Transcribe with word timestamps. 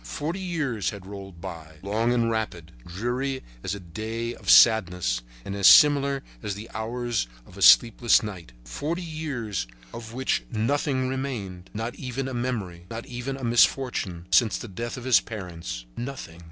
Forty 0.03 0.39
years 0.39 0.89
had 0.89 1.05
rolled 1.05 1.41
by, 1.41 1.77
long 1.83 2.11
and 2.11 2.27
rapid, 2.31 2.71
dreary 2.87 3.43
as 3.63 3.75
a 3.75 3.79
day 3.79 4.33
of 4.33 4.49
sadness 4.49 5.21
and 5.45 5.55
as 5.55 5.67
similar 5.67 6.23
as 6.41 6.55
the 6.55 6.71
hours 6.73 7.27
of 7.45 7.55
a 7.55 7.61
sleepless 7.61 8.23
night. 8.23 8.51
Forty 8.65 9.03
years 9.03 9.67
of 9.93 10.11
which 10.11 10.41
nothing 10.51 11.07
remained, 11.07 11.69
not 11.71 11.93
even 11.93 12.27
a 12.27 12.33
memory, 12.33 12.87
not 12.89 13.05
even 13.05 13.37
a 13.37 13.43
misfortune, 13.43 14.25
since 14.31 14.57
the 14.57 14.67
death 14.67 14.97
of 14.97 15.03
his 15.03 15.19
parents. 15.19 15.85
Nothing. 15.95 16.39